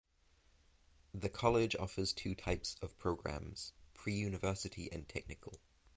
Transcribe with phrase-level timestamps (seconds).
[1.13, 5.59] The college offers two types of programs: pre-university and technical.